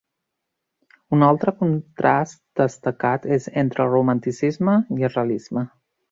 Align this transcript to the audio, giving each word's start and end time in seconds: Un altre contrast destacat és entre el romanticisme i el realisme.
Un 1.17 1.25
altre 1.25 1.51
contrast 1.59 2.39
destacat 2.61 3.27
és 3.37 3.45
entre 3.63 3.83
el 3.85 3.91
romanticisme 3.97 4.79
i 5.01 5.07
el 5.09 5.13
realisme. 5.17 5.65